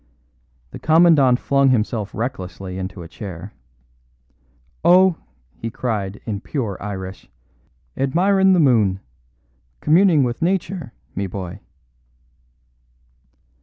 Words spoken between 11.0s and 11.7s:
me bhoy."